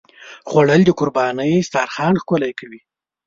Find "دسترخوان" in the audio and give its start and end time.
1.61-2.13